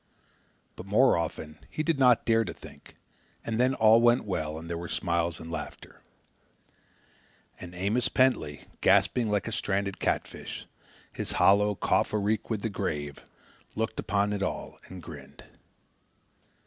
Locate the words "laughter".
5.51-6.01